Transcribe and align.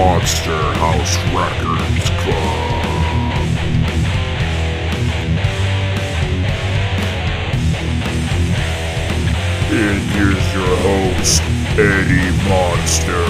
Monster 0.00 0.56
House 0.78 1.14
Records 1.26 2.08
Club. 2.22 2.80
And 9.70 10.00
here's 10.12 10.54
your 10.54 10.74
host, 10.78 11.42
Eddie 11.76 12.32
Monster. 12.48 13.26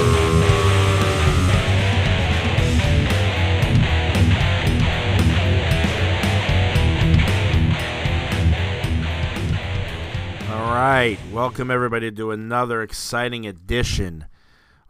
All 10.53 10.73
right, 10.73 11.19
welcome 11.33 11.73
everybody 11.73 12.13
to 12.13 12.31
another 12.31 12.81
exciting 12.83 13.45
edition 13.45 14.27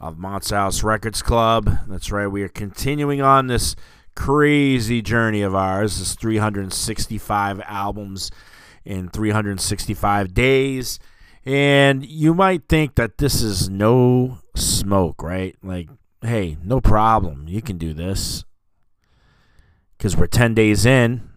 of 0.01 0.19
Monster 0.19 0.57
House 0.57 0.83
Records 0.83 1.23
Club. 1.23 1.71
That's 1.87 2.11
right, 2.11 2.27
we 2.27 2.43
are 2.43 2.49
continuing 2.49 3.21
on 3.21 3.47
this 3.47 3.77
crazy 4.15 5.03
journey 5.03 5.43
of 5.43 5.55
ours, 5.55 5.99
this 5.99 6.15
365 6.15 7.61
albums 7.67 8.31
in 8.85 9.09
365 9.09 10.35
days. 10.35 10.99
And 11.45 12.05
you 12.05 12.35
might 12.35 12.69
think 12.69 12.95
that 12.97 13.19
this 13.19 13.43
is 13.43 13.69
no 13.69 14.39
smoke, 14.57 15.23
right? 15.23 15.57
Like, 15.63 15.89
hey, 16.23 16.57
no 16.63 16.81
problem. 16.81 17.47
You 17.49 17.63
can 17.63 17.79
do 17.79 17.95
this. 17.95 18.45
Because 19.97 20.17
we're 20.17 20.27
10 20.27 20.55
days 20.55 20.87
in. 20.87 21.29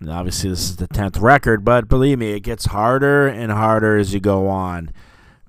And 0.00 0.10
obviously, 0.10 0.48
this 0.48 0.70
is 0.70 0.76
the 0.76 0.88
10th 0.88 1.20
record, 1.20 1.62
but 1.64 1.88
believe 1.88 2.18
me, 2.18 2.32
it 2.32 2.40
gets 2.40 2.66
harder 2.66 3.28
and 3.28 3.52
harder 3.52 3.98
as 3.98 4.14
you 4.14 4.20
go 4.20 4.48
on. 4.48 4.90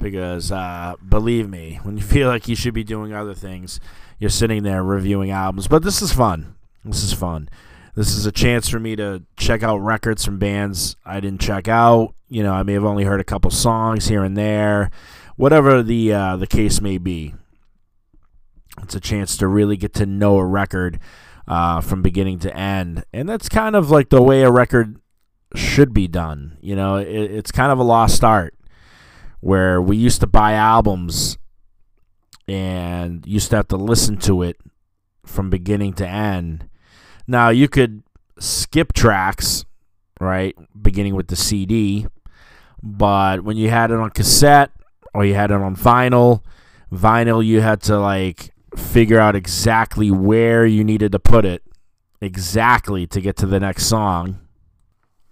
Because, 0.01 0.51
uh, 0.51 0.95
believe 1.07 1.49
me, 1.49 1.79
when 1.83 1.97
you 1.97 2.03
feel 2.15 2.27
like 2.27 2.47
you 2.47 2.55
should 2.55 2.73
be 2.73 2.83
doing 2.83 3.13
other 3.13 3.33
things, 3.33 3.79
you're 4.19 4.29
sitting 4.29 4.63
there 4.63 4.83
reviewing 4.83 5.31
albums. 5.31 5.67
But 5.67 5.83
this 5.83 6.01
is 6.01 6.11
fun. 6.13 6.55
This 6.83 7.03
is 7.03 7.13
fun. 7.13 7.49
This 7.95 8.15
is 8.15 8.25
a 8.25 8.31
chance 8.31 8.69
for 8.69 8.79
me 8.79 8.95
to 8.95 9.23
check 9.35 9.63
out 9.63 9.77
records 9.77 10.23
from 10.23 10.39
bands 10.39 10.95
I 11.05 11.19
didn't 11.19 11.41
check 11.41 11.67
out. 11.67 12.13
You 12.29 12.43
know, 12.43 12.53
I 12.53 12.63
may 12.63 12.73
have 12.73 12.85
only 12.85 13.03
heard 13.03 13.19
a 13.19 13.25
couple 13.25 13.51
songs 13.51 14.07
here 14.07 14.23
and 14.23 14.37
there, 14.37 14.89
whatever 15.35 15.83
the 15.83 16.13
uh, 16.13 16.37
the 16.37 16.47
case 16.47 16.79
may 16.79 16.97
be. 16.97 17.33
It's 18.81 18.95
a 18.95 19.01
chance 19.01 19.35
to 19.37 19.47
really 19.47 19.75
get 19.75 19.93
to 19.95 20.05
know 20.05 20.37
a 20.37 20.45
record 20.45 20.99
uh, 21.47 21.81
from 21.81 22.01
beginning 22.01 22.39
to 22.39 22.55
end, 22.55 23.03
and 23.11 23.27
that's 23.27 23.49
kind 23.49 23.75
of 23.75 23.91
like 23.91 24.09
the 24.09 24.21
way 24.21 24.43
a 24.43 24.51
record 24.51 24.97
should 25.53 25.93
be 25.93 26.07
done. 26.07 26.57
You 26.61 26.77
know, 26.77 26.95
it, 26.95 27.09
it's 27.09 27.51
kind 27.51 27.73
of 27.73 27.79
a 27.79 27.83
lost 27.83 28.23
art 28.23 28.55
where 29.41 29.81
we 29.81 29.97
used 29.97 30.21
to 30.21 30.27
buy 30.27 30.53
albums 30.53 31.37
and 32.47 33.25
used 33.25 33.49
to 33.49 33.57
have 33.57 33.67
to 33.67 33.77
listen 33.77 34.17
to 34.17 34.41
it 34.43 34.57
from 35.25 35.49
beginning 35.49 35.93
to 35.93 36.07
end. 36.07 36.67
Now 37.27 37.49
you 37.49 37.67
could 37.67 38.03
skip 38.39 38.93
tracks, 38.93 39.65
right, 40.19 40.55
beginning 40.79 41.15
with 41.15 41.27
the 41.27 41.35
CD, 41.35 42.07
but 42.81 43.43
when 43.43 43.57
you 43.57 43.69
had 43.69 43.91
it 43.91 43.97
on 43.97 44.09
cassette 44.11 44.71
or 45.13 45.25
you 45.25 45.33
had 45.33 45.51
it 45.51 45.55
on 45.55 45.75
vinyl, 45.75 46.41
vinyl 46.91 47.45
you 47.45 47.61
had 47.61 47.81
to 47.83 47.99
like 47.99 48.51
figure 48.75 49.19
out 49.19 49.35
exactly 49.35 50.09
where 50.11 50.65
you 50.65 50.83
needed 50.83 51.11
to 51.11 51.19
put 51.19 51.45
it 51.45 51.63
exactly 52.21 53.05
to 53.07 53.19
get 53.19 53.35
to 53.37 53.45
the 53.45 53.59
next 53.59 53.85
song. 53.85 54.39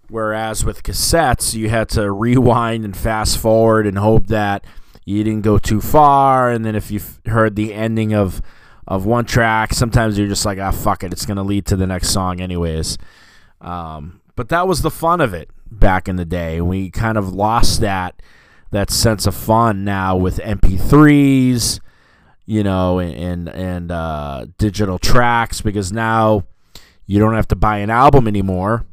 Whereas 0.09 0.65
with 0.65 0.83
cassettes, 0.83 1.53
you 1.53 1.69
had 1.69 1.89
to 1.89 2.11
rewind 2.11 2.83
and 2.83 2.97
fast 2.97 3.37
forward 3.37 3.85
and 3.85 3.97
hope 3.97 4.27
that 4.27 4.65
you 5.05 5.23
didn't 5.23 5.43
go 5.43 5.57
too 5.57 5.81
far. 5.81 6.49
And 6.51 6.65
then 6.65 6.75
if 6.75 6.91
you 6.91 6.99
heard 7.25 7.55
the 7.55 7.73
ending 7.73 8.13
of 8.13 8.41
of 8.87 9.05
one 9.05 9.25
track, 9.25 9.71
sometimes 9.73 10.17
you're 10.17 10.27
just 10.27 10.45
like, 10.45 10.57
ah, 10.57 10.71
fuck 10.71 11.03
it, 11.03 11.13
it's 11.13 11.25
gonna 11.25 11.43
lead 11.43 11.65
to 11.67 11.75
the 11.75 11.85
next 11.85 12.09
song 12.09 12.41
anyways. 12.41 12.97
Um, 13.61 14.21
but 14.35 14.49
that 14.49 14.67
was 14.67 14.81
the 14.81 14.89
fun 14.89 15.21
of 15.21 15.33
it 15.33 15.51
back 15.69 16.07
in 16.07 16.15
the 16.15 16.25
day. 16.25 16.59
We 16.59 16.89
kind 16.89 17.17
of 17.17 17.33
lost 17.33 17.81
that 17.81 18.21
that 18.71 18.91
sense 18.91 19.25
of 19.25 19.35
fun 19.35 19.83
now 19.83 20.15
with 20.15 20.37
MP3s, 20.37 21.79
you 22.45 22.63
know, 22.63 22.99
and 22.99 23.49
and 23.49 23.91
uh, 23.91 24.45
digital 24.57 24.97
tracks 24.97 25.61
because 25.61 25.91
now 25.91 26.45
you 27.05 27.19
don't 27.19 27.33
have 27.33 27.47
to 27.49 27.55
buy 27.55 27.79
an 27.79 27.89
album 27.89 28.27
anymore. 28.27 28.85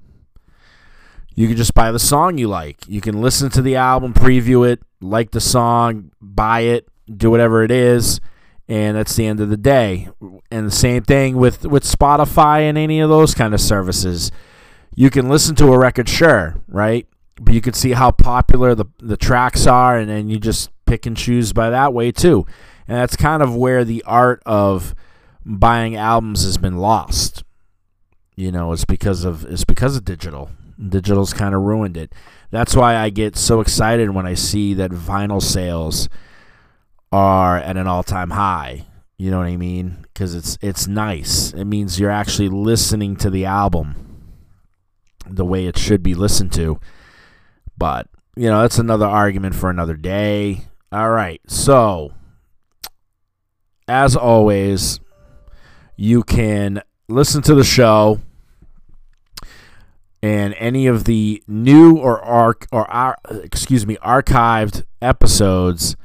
You 1.37 1.47
can 1.49 1.57
just 1.59 1.75
buy 1.75 1.93
the 1.93 1.99
song 1.99 2.39
you 2.39 2.49
like. 2.49 2.79
You 2.89 3.03
can 3.03 3.21
listen 3.21 3.51
to 3.51 3.63
the 3.63 3.77
album, 3.77 4.15
preview 4.15 4.67
it, 4.67 4.81
like 5.03 5.33
the 5.33 5.41
song, 5.41 6.11
buy 6.19 6.61
it, 6.61 6.89
do 7.15 7.31
whatever 7.31 7.63
it 7.63 7.71
is, 7.71 8.21
and 8.69 8.97
that's 8.97 9.15
the 9.15 9.27
end 9.27 9.41
of 9.41 9.51
the 9.51 9.59
day. 9.59 10.09
And 10.51 10.67
the 10.67 10.71
same 10.71 11.03
thing 11.03 11.37
with 11.37 11.67
with 11.67 11.85
Spotify 11.85 12.61
and 12.61 12.79
any 12.79 13.01
of 13.01 13.11
those 13.11 13.35
kind 13.35 13.53
of 13.53 13.61
services. 13.61 14.33
You 14.95 15.11
can 15.11 15.29
listen 15.29 15.55
to 15.57 15.75
a 15.75 15.79
record, 15.79 16.09
sure, 16.09 16.57
right? 16.69 17.07
But 17.39 17.53
you 17.53 17.61
can 17.61 17.75
see 17.75 17.93
how 17.93 18.13
popular 18.13 18.75
the 18.75 18.87
the 18.99 19.19
tracks 19.19 19.67
are, 19.67 19.99
and 19.99 20.09
then 20.09 20.31
you 20.31 20.39
just 20.39 20.71
pick 20.87 21.05
and 21.05 21.15
choose 21.15 21.53
by 21.53 21.69
that 21.69 21.93
way 21.93 22.13
too. 22.13 22.47
And 22.89 22.97
that's 22.97 23.15
kind 23.15 23.43
of 23.43 23.55
where 23.55 23.85
the 23.85 24.03
art 24.07 24.43
of 24.47 24.95
buying 25.45 25.97
albums 25.97 26.45
has 26.45 26.57
been 26.57 26.79
lost. 26.79 27.45
You 28.37 28.51
know, 28.51 28.73
it's 28.73 28.87
because 28.87 29.25
of 29.25 29.45
it's 29.45 29.65
because 29.65 29.97
of 29.97 30.07
digital. 30.07 30.51
Digital's 30.79 31.33
kind 31.33 31.55
of 31.55 31.63
ruined 31.63 31.97
it. 31.97 32.13
That's 32.51 32.77
why 32.77 32.97
I 32.97 33.11
get 33.11 33.37
so 33.37 33.61
excited 33.61 34.11
when 34.11 34.27
I 34.27 34.35
see 34.35 34.75
that 34.75 34.91
vinyl 34.91 35.43
sales 35.43 36.09
are 37.13 37.59
at 37.59 37.77
an 37.77 37.87
all-time 37.87 38.31
high. 38.31 38.87
You 39.19 39.31
know 39.31 39.39
what 39.39 39.47
I 39.47 39.57
mean? 39.57 39.99
Because 40.03 40.35
it's 40.35 40.59
it's 40.61 40.87
nice. 40.87 41.53
It 41.53 41.65
means 41.65 41.99
you're 41.99 42.11
actually 42.11 42.51
listening 42.51 43.17
to 43.17 43.31
the 43.31 43.47
album 43.47 43.95
the 45.29 45.45
way 45.45 45.67
it 45.67 45.79
should 45.79 46.03
be 46.03 46.15
listened 46.15 46.53
to. 46.53 46.79
But 47.79 48.09
you 48.37 48.49
know 48.49 48.61
that's 48.61 48.79
another 48.79 49.07
argument 49.07 49.55
for 49.55 49.71
another 49.71 49.97
day. 49.97 50.67
All 50.93 51.11
right, 51.11 51.41
so 51.47 52.13
as 53.89 54.17
always, 54.17 55.01
you 55.97 56.23
can 56.23 56.83
listen 57.09 57.43
to 57.43 57.55
the 57.55 57.65
show 57.65 58.21
and 60.23 60.55
any 60.59 60.87
of 60.87 61.05
the 61.05 61.43
new 61.47 61.97
or 61.97 62.21
arc 62.21 62.67
or 62.73 62.91
ar- 62.91 63.19
excuse 63.43 63.87
me 63.87 63.97
archived 63.97 64.85
episodes 65.03 65.97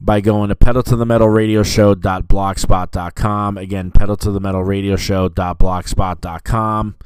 by 0.00 0.20
going 0.20 0.48
to 0.48 0.54
pedal 0.54 0.82
to 0.82 0.96
the 0.96 1.06
metal 1.06 1.28
radio 1.28 1.62
show.blogspot.com 1.62 3.58
again 3.58 3.90
pedal 3.90 4.16
to 4.16 4.30
the 4.30 4.40
metal 4.40 4.62
radio 4.62 4.96
show.blogspot.com 4.96 6.96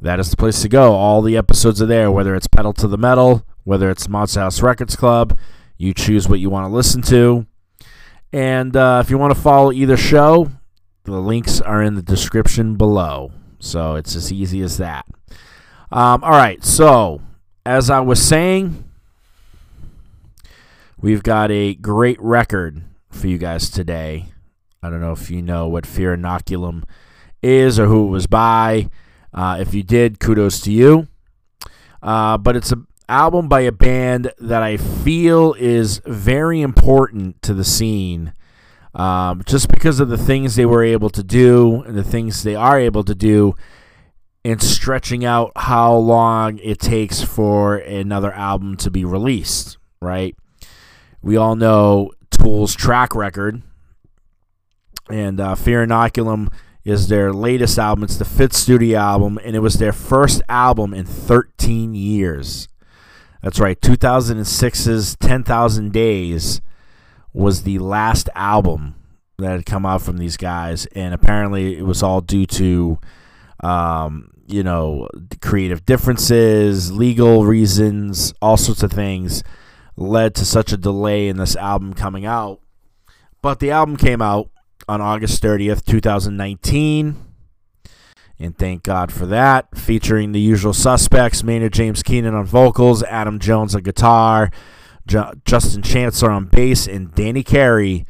that 0.00 0.20
is 0.20 0.30
the 0.30 0.36
place 0.36 0.60
to 0.60 0.68
go. 0.68 0.92
All 0.92 1.22
the 1.22 1.36
episodes 1.36 1.80
are 1.80 1.86
there 1.86 2.10
whether 2.10 2.34
it's 2.34 2.46
pedal 2.46 2.72
to 2.74 2.88
the 2.88 2.98
metal 2.98 3.46
whether 3.64 3.90
it's 3.90 4.08
Monster 4.08 4.40
House 4.40 4.62
Records 4.62 4.96
Club 4.96 5.38
you 5.76 5.92
choose 5.92 6.28
what 6.28 6.40
you 6.40 6.50
want 6.50 6.66
to 6.66 6.74
listen 6.74 7.02
to. 7.02 7.46
And 8.32 8.76
uh, 8.76 9.02
if 9.04 9.10
you 9.10 9.18
want 9.18 9.34
to 9.34 9.40
follow 9.40 9.72
either 9.72 9.96
show 9.96 10.50
the 11.04 11.20
links 11.20 11.60
are 11.60 11.82
in 11.82 11.94
the 11.94 12.02
description 12.02 12.76
below. 12.76 13.32
So 13.58 13.96
it's 13.96 14.16
as 14.16 14.32
easy 14.32 14.62
as 14.62 14.78
that 14.78 15.04
um, 15.94 16.24
all 16.24 16.32
right, 16.32 16.64
so 16.64 17.20
as 17.64 17.88
I 17.88 18.00
was 18.00 18.20
saying, 18.20 18.82
we've 21.00 21.22
got 21.22 21.52
a 21.52 21.76
great 21.76 22.20
record 22.20 22.82
for 23.10 23.28
you 23.28 23.38
guys 23.38 23.70
today. 23.70 24.26
I 24.82 24.90
don't 24.90 25.00
know 25.00 25.12
if 25.12 25.30
you 25.30 25.40
know 25.40 25.68
what 25.68 25.86
Fear 25.86 26.16
Inoculum 26.16 26.82
is 27.44 27.78
or 27.78 27.86
who 27.86 28.08
it 28.08 28.10
was 28.10 28.26
by. 28.26 28.90
Uh, 29.32 29.58
if 29.60 29.72
you 29.72 29.84
did, 29.84 30.18
kudos 30.18 30.60
to 30.62 30.72
you. 30.72 31.06
Uh, 32.02 32.38
but 32.38 32.56
it's 32.56 32.72
an 32.72 32.88
album 33.08 33.48
by 33.48 33.60
a 33.60 33.70
band 33.70 34.32
that 34.40 34.64
I 34.64 34.76
feel 34.76 35.54
is 35.60 36.02
very 36.04 36.60
important 36.60 37.40
to 37.42 37.54
the 37.54 37.64
scene. 37.64 38.32
Um, 38.96 39.44
just 39.46 39.68
because 39.68 40.00
of 40.00 40.08
the 40.08 40.18
things 40.18 40.56
they 40.56 40.66
were 40.66 40.82
able 40.82 41.10
to 41.10 41.22
do 41.22 41.82
and 41.82 41.96
the 41.96 42.02
things 42.02 42.42
they 42.42 42.56
are 42.56 42.80
able 42.80 43.04
to 43.04 43.14
do 43.14 43.54
and 44.44 44.62
stretching 44.62 45.24
out 45.24 45.52
how 45.56 45.94
long 45.94 46.58
it 46.58 46.78
takes 46.78 47.22
for 47.22 47.76
another 47.76 48.32
album 48.32 48.76
to 48.76 48.90
be 48.90 49.04
released, 49.04 49.78
right? 50.00 50.36
We 51.22 51.36
all 51.36 51.56
know 51.56 52.10
Tool's 52.30 52.74
track 52.74 53.14
record, 53.14 53.62
and 55.08 55.40
uh, 55.40 55.54
Fear 55.54 55.86
Inoculum 55.86 56.52
is 56.84 57.08
their 57.08 57.32
latest 57.32 57.78
album. 57.78 58.04
It's 58.04 58.18
the 58.18 58.26
fifth 58.26 58.52
studio 58.52 58.98
album, 58.98 59.38
and 59.42 59.56
it 59.56 59.60
was 59.60 59.74
their 59.74 59.92
first 59.92 60.42
album 60.48 60.92
in 60.92 61.06
13 61.06 61.94
years. 61.94 62.68
That's 63.42 63.58
right, 63.58 63.80
2006's 63.80 65.16
10,000 65.16 65.92
Days 65.92 66.60
was 67.32 67.62
the 67.62 67.78
last 67.78 68.28
album 68.34 68.94
that 69.38 69.50
had 69.50 69.66
come 69.66 69.86
out 69.86 70.02
from 70.02 70.18
these 70.18 70.36
guys, 70.36 70.84
and 70.86 71.14
apparently 71.14 71.78
it 71.78 71.84
was 71.86 72.02
all 72.02 72.20
due 72.20 72.46
to 72.46 72.98
um, 73.60 74.30
you 74.46 74.62
know, 74.62 75.08
creative 75.40 75.84
differences, 75.86 76.92
legal 76.92 77.44
reasons, 77.44 78.32
all 78.42 78.56
sorts 78.56 78.82
of 78.82 78.92
things 78.92 79.42
led 79.96 80.34
to 80.34 80.44
such 80.44 80.72
a 80.72 80.76
delay 80.76 81.28
in 81.28 81.36
this 81.36 81.56
album 81.56 81.94
coming 81.94 82.26
out. 82.26 82.60
But 83.42 83.60
the 83.60 83.70
album 83.70 83.96
came 83.96 84.22
out, 84.22 84.50
on 84.88 85.00
August 85.00 85.42
30th, 85.42 85.84
2019. 85.84 87.16
And 88.38 88.58
thank 88.58 88.82
God 88.82 89.12
for 89.12 89.26
that. 89.26 89.76
Featuring 89.76 90.32
the 90.32 90.40
usual 90.40 90.72
suspects 90.72 91.42
Maynard 91.42 91.72
James 91.72 92.02
Keenan 92.02 92.34
on 92.34 92.44
vocals, 92.44 93.02
Adam 93.04 93.38
Jones 93.38 93.74
on 93.74 93.82
guitar, 93.82 94.50
Justin 95.06 95.82
Chancellor 95.82 96.30
on 96.30 96.46
bass, 96.46 96.86
and 96.86 97.14
Danny 97.14 97.42
Carey, 97.42 98.06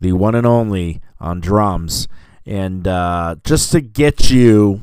the 0.00 0.12
one 0.12 0.34
and 0.34 0.46
only, 0.46 1.00
on 1.18 1.40
drums. 1.40 2.08
And 2.44 2.86
uh, 2.86 3.36
just 3.44 3.72
to 3.72 3.80
get 3.80 4.30
you 4.30 4.82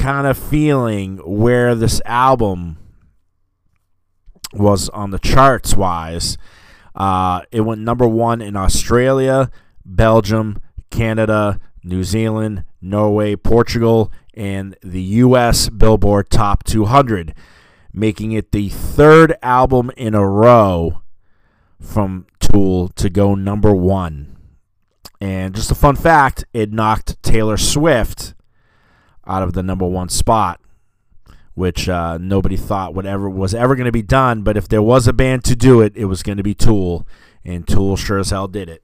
kind 0.00 0.26
of 0.26 0.38
feeling 0.38 1.18
where 1.18 1.74
this 1.74 2.00
album 2.06 2.78
was 4.54 4.88
on 4.88 5.10
the 5.10 5.18
charts 5.18 5.76
wise, 5.76 6.38
uh, 6.94 7.42
it 7.52 7.60
went 7.60 7.82
number 7.82 8.08
one 8.08 8.40
in 8.40 8.56
Australia, 8.56 9.50
Belgium, 9.84 10.58
Canada, 10.90 11.60
New 11.84 12.02
Zealand, 12.02 12.64
Norway, 12.80 13.36
Portugal, 13.36 14.10
and 14.32 14.74
the 14.82 15.02
U.S. 15.02 15.68
Billboard 15.68 16.30
Top 16.30 16.64
200, 16.64 17.34
making 17.92 18.32
it 18.32 18.52
the 18.52 18.70
third 18.70 19.36
album 19.42 19.90
in 19.98 20.14
a 20.14 20.26
row 20.26 21.02
from 21.78 22.26
Tool 22.40 22.88
to 22.88 23.10
go 23.10 23.34
number 23.34 23.74
one. 23.74 24.38
And 25.20 25.54
just 25.54 25.70
a 25.70 25.74
fun 25.74 25.96
fact 25.96 26.46
it 26.54 26.72
knocked 26.72 27.22
Taylor 27.22 27.58
Swift 27.58 28.29
out 29.30 29.44
of 29.44 29.52
the 29.52 29.62
number 29.62 29.86
one 29.86 30.08
spot, 30.08 30.60
which 31.54 31.88
uh, 31.88 32.18
nobody 32.18 32.56
thought 32.56 32.94
would 32.94 33.06
ever 33.06 33.30
was 33.30 33.54
ever 33.54 33.76
going 33.76 33.86
to 33.86 33.92
be 33.92 34.02
done. 34.02 34.42
But 34.42 34.56
if 34.56 34.68
there 34.68 34.82
was 34.82 35.06
a 35.06 35.12
band 35.12 35.44
to 35.44 35.54
do 35.54 35.80
it, 35.80 35.96
it 35.96 36.06
was 36.06 36.22
going 36.22 36.38
to 36.38 36.42
be 36.42 36.54
Tool, 36.54 37.06
and 37.44 37.66
Tool 37.66 37.96
sure 37.96 38.18
as 38.18 38.30
hell 38.30 38.48
did 38.48 38.68
it. 38.68 38.82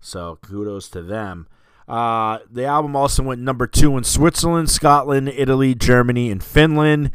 So 0.00 0.38
kudos 0.42 0.88
to 0.90 1.02
them. 1.02 1.46
Uh, 1.86 2.38
the 2.50 2.64
album 2.64 2.96
also 2.96 3.22
went 3.22 3.42
number 3.42 3.66
two 3.66 3.96
in 3.98 4.04
Switzerland, 4.04 4.70
Scotland, 4.70 5.28
Italy, 5.28 5.74
Germany, 5.74 6.30
and 6.30 6.42
Finland, 6.42 7.10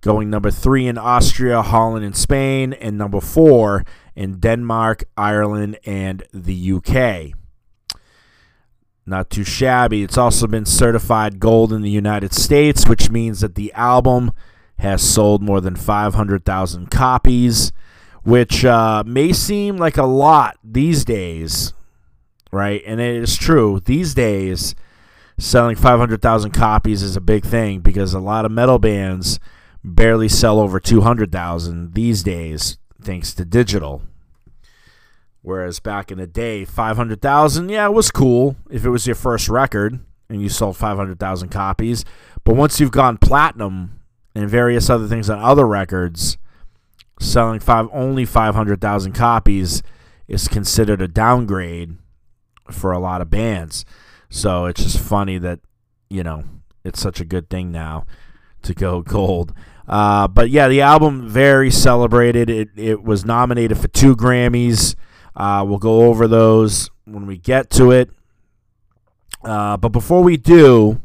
going 0.00 0.30
number 0.30 0.50
three 0.50 0.86
in 0.86 0.96
Austria, 0.96 1.60
Holland, 1.60 2.06
and 2.06 2.16
Spain, 2.16 2.72
and 2.72 2.96
number 2.96 3.20
four 3.20 3.84
in 4.16 4.40
Denmark, 4.40 5.04
Ireland, 5.16 5.78
and 5.84 6.22
the 6.32 6.72
UK. 6.72 7.38
Not 9.06 9.28
too 9.30 9.44
shabby. 9.44 10.02
It's 10.02 10.16
also 10.16 10.46
been 10.46 10.64
certified 10.64 11.38
gold 11.38 11.72
in 11.72 11.82
the 11.82 11.90
United 11.90 12.32
States, 12.32 12.88
which 12.88 13.10
means 13.10 13.40
that 13.40 13.54
the 13.54 13.72
album 13.74 14.32
has 14.78 15.02
sold 15.02 15.42
more 15.42 15.60
than 15.60 15.76
500,000 15.76 16.90
copies, 16.90 17.72
which 18.22 18.64
uh, 18.64 19.02
may 19.06 19.32
seem 19.32 19.76
like 19.76 19.98
a 19.98 20.04
lot 20.04 20.56
these 20.64 21.04
days, 21.04 21.74
right? 22.50 22.82
And 22.86 23.00
it 23.00 23.16
is 23.16 23.36
true. 23.36 23.80
These 23.84 24.14
days, 24.14 24.74
selling 25.38 25.76
500,000 25.76 26.52
copies 26.52 27.02
is 27.02 27.16
a 27.16 27.20
big 27.20 27.44
thing 27.44 27.80
because 27.80 28.14
a 28.14 28.20
lot 28.20 28.44
of 28.44 28.52
metal 28.52 28.78
bands 28.78 29.38
barely 29.84 30.28
sell 30.28 30.58
over 30.58 30.80
200,000 30.80 31.92
these 31.92 32.22
days 32.22 32.78
thanks 33.02 33.34
to 33.34 33.44
digital. 33.44 34.02
Whereas 35.44 35.78
back 35.78 36.10
in 36.10 36.16
the 36.16 36.26
day, 36.26 36.64
500,000, 36.64 37.68
yeah, 37.68 37.84
it 37.84 37.92
was 37.92 38.10
cool 38.10 38.56
if 38.70 38.86
it 38.86 38.88
was 38.88 39.06
your 39.06 39.14
first 39.14 39.50
record 39.50 40.00
and 40.30 40.40
you 40.40 40.48
sold 40.48 40.78
500,000 40.78 41.50
copies. 41.50 42.02
But 42.44 42.56
once 42.56 42.80
you've 42.80 42.90
gone 42.90 43.18
platinum 43.18 44.00
and 44.34 44.48
various 44.48 44.88
other 44.88 45.06
things 45.06 45.28
on 45.28 45.38
other 45.38 45.66
records, 45.66 46.38
selling 47.20 47.60
five 47.60 47.90
only 47.92 48.24
500,000 48.24 49.12
copies 49.12 49.82
is 50.28 50.48
considered 50.48 51.02
a 51.02 51.08
downgrade 51.08 51.98
for 52.70 52.92
a 52.92 52.98
lot 52.98 53.20
of 53.20 53.28
bands. 53.28 53.84
So 54.30 54.64
it's 54.64 54.82
just 54.82 54.98
funny 54.98 55.36
that, 55.36 55.60
you 56.08 56.22
know, 56.22 56.44
it's 56.84 57.02
such 57.02 57.20
a 57.20 57.24
good 57.26 57.50
thing 57.50 57.70
now 57.70 58.06
to 58.62 58.72
go 58.72 59.02
gold. 59.02 59.52
Uh, 59.86 60.26
but 60.26 60.48
yeah, 60.48 60.68
the 60.68 60.80
album 60.80 61.28
very 61.28 61.70
celebrated. 61.70 62.48
It 62.48 62.70
it 62.76 63.02
was 63.02 63.26
nominated 63.26 63.76
for 63.76 63.88
two 63.88 64.16
Grammys. 64.16 64.94
Uh, 65.36 65.64
we'll 65.66 65.78
go 65.78 66.02
over 66.02 66.28
those 66.28 66.90
when 67.04 67.26
we 67.26 67.36
get 67.36 67.70
to 67.70 67.90
it. 67.90 68.10
Uh, 69.42 69.76
but 69.76 69.90
before 69.90 70.22
we 70.22 70.36
do, 70.36 71.00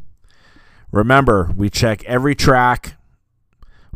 remember 0.92 1.52
we 1.56 1.68
check 1.68 2.04
every 2.04 2.34
track. 2.34 2.94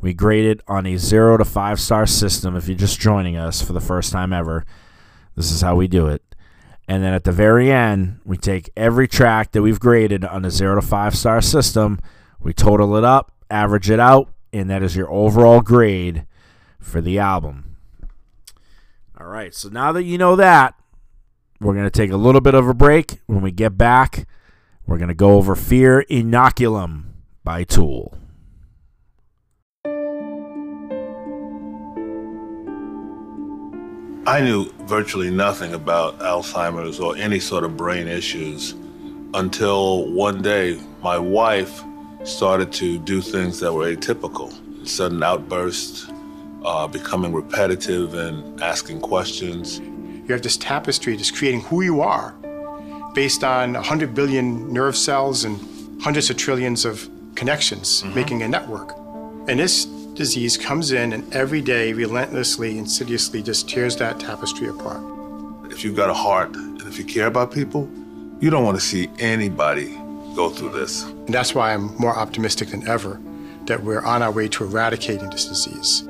We 0.00 0.12
grade 0.12 0.44
it 0.44 0.60
on 0.68 0.86
a 0.86 0.98
zero 0.98 1.36
to 1.38 1.44
five 1.44 1.80
star 1.80 2.06
system. 2.06 2.56
If 2.56 2.68
you're 2.68 2.76
just 2.76 3.00
joining 3.00 3.36
us 3.36 3.62
for 3.62 3.72
the 3.72 3.80
first 3.80 4.12
time 4.12 4.32
ever, 4.32 4.66
this 5.34 5.50
is 5.50 5.62
how 5.62 5.76
we 5.76 5.88
do 5.88 6.08
it. 6.08 6.22
And 6.86 7.02
then 7.02 7.14
at 7.14 7.24
the 7.24 7.32
very 7.32 7.72
end, 7.72 8.20
we 8.24 8.36
take 8.36 8.70
every 8.76 9.08
track 9.08 9.52
that 9.52 9.62
we've 9.62 9.80
graded 9.80 10.24
on 10.24 10.44
a 10.44 10.50
zero 10.50 10.74
to 10.74 10.82
five 10.82 11.16
star 11.16 11.40
system, 11.40 11.98
we 12.38 12.52
total 12.52 12.96
it 12.96 13.04
up, 13.04 13.32
average 13.50 13.88
it 13.88 14.00
out, 14.00 14.30
and 14.52 14.68
that 14.68 14.82
is 14.82 14.94
your 14.94 15.10
overall 15.10 15.62
grade 15.62 16.26
for 16.78 17.00
the 17.00 17.18
album. 17.18 17.73
All 19.18 19.28
right, 19.28 19.54
so 19.54 19.68
now 19.68 19.92
that 19.92 20.02
you 20.02 20.18
know 20.18 20.34
that, 20.34 20.74
we're 21.60 21.74
going 21.74 21.84
to 21.84 21.90
take 21.90 22.10
a 22.10 22.16
little 22.16 22.40
bit 22.40 22.54
of 22.54 22.66
a 22.66 22.74
break. 22.74 23.20
When 23.26 23.42
we 23.42 23.52
get 23.52 23.78
back, 23.78 24.26
we're 24.86 24.98
going 24.98 25.08
to 25.08 25.14
go 25.14 25.36
over 25.36 25.54
Fear 25.54 26.04
Inoculum 26.10 27.04
by 27.44 27.62
Tool. 27.62 28.18
I 34.26 34.40
knew 34.40 34.72
virtually 34.80 35.30
nothing 35.30 35.74
about 35.74 36.18
Alzheimer's 36.18 36.98
or 36.98 37.16
any 37.16 37.38
sort 37.38 37.62
of 37.62 37.76
brain 37.76 38.08
issues 38.08 38.74
until 39.34 40.10
one 40.10 40.42
day 40.42 40.80
my 41.02 41.18
wife 41.18 41.84
started 42.24 42.72
to 42.72 42.98
do 42.98 43.20
things 43.20 43.60
that 43.60 43.72
were 43.72 43.94
atypical. 43.94 44.52
Sudden 44.84 45.22
outbursts, 45.22 46.08
uh, 46.64 46.86
becoming 46.86 47.32
repetitive 47.32 48.14
and 48.14 48.60
asking 48.62 49.00
questions. 49.00 49.78
You 49.78 50.28
have 50.28 50.42
this 50.42 50.56
tapestry 50.56 51.16
just 51.16 51.36
creating 51.36 51.60
who 51.62 51.82
you 51.82 52.00
are 52.00 52.34
based 53.14 53.44
on 53.44 53.74
100 53.74 54.14
billion 54.14 54.72
nerve 54.72 54.96
cells 54.96 55.44
and 55.44 55.60
hundreds 56.02 56.30
of 56.30 56.36
trillions 56.36 56.84
of 56.84 57.08
connections 57.34 58.02
mm-hmm. 58.02 58.14
making 58.14 58.42
a 58.42 58.48
network. 58.48 58.92
And 59.46 59.60
this 59.60 59.84
disease 60.14 60.56
comes 60.56 60.92
in 60.92 61.12
and 61.12 61.34
every 61.34 61.60
day 61.60 61.92
relentlessly, 61.92 62.78
insidiously 62.78 63.42
just 63.42 63.68
tears 63.68 63.96
that 63.96 64.18
tapestry 64.18 64.68
apart. 64.68 65.02
If 65.70 65.84
you've 65.84 65.96
got 65.96 66.08
a 66.08 66.14
heart 66.14 66.54
and 66.54 66.80
if 66.82 66.98
you 66.98 67.04
care 67.04 67.26
about 67.26 67.52
people, 67.52 67.90
you 68.40 68.50
don't 68.50 68.64
want 68.64 68.78
to 68.78 68.84
see 68.84 69.10
anybody 69.18 69.96
go 70.34 70.50
through 70.50 70.70
this. 70.70 71.04
And 71.04 71.28
that's 71.28 71.54
why 71.54 71.74
I'm 71.74 71.94
more 71.96 72.16
optimistic 72.16 72.68
than 72.68 72.86
ever 72.88 73.20
that 73.66 73.82
we're 73.82 74.02
on 74.02 74.22
our 74.22 74.30
way 74.30 74.48
to 74.48 74.64
eradicating 74.64 75.30
this 75.30 75.46
disease 75.46 76.08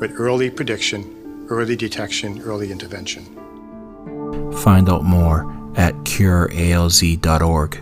with 0.00 0.18
early 0.18 0.50
prediction, 0.50 1.46
early 1.48 1.76
detection, 1.76 2.40
early 2.42 2.70
intervention. 2.70 3.24
Find 4.52 4.88
out 4.88 5.04
more 5.04 5.50
at 5.76 5.94
curealz.org. 6.04 7.80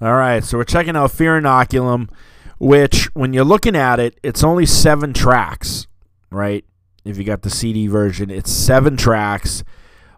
All 0.00 0.14
right, 0.14 0.42
so 0.44 0.58
we're 0.58 0.64
checking 0.64 0.96
out 0.96 1.12
Fear 1.12 1.40
Inoculum, 1.40 2.10
which, 2.58 3.14
when 3.14 3.32
you're 3.32 3.44
looking 3.44 3.76
at 3.76 4.00
it, 4.00 4.18
it's 4.22 4.42
only 4.42 4.66
seven 4.66 5.12
tracks, 5.12 5.86
right? 6.30 6.64
If 7.04 7.16
you 7.16 7.24
got 7.24 7.42
the 7.42 7.50
CD 7.50 7.86
version, 7.86 8.28
it's 8.28 8.50
seven 8.50 8.96
tracks 8.96 9.62